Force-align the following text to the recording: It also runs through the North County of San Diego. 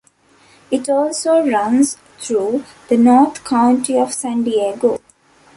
It 0.71 0.89
also 0.89 1.47
runs 1.47 1.95
through 2.17 2.63
the 2.89 2.97
North 2.97 3.43
County 3.43 3.99
of 3.99 4.11
San 4.11 4.41
Diego. 4.43 4.99